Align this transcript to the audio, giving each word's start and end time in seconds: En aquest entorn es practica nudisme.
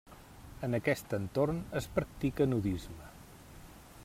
En 0.67 0.77
aquest 0.77 1.13
entorn 1.19 1.61
es 1.81 1.91
practica 1.99 2.49
nudisme. 2.55 3.15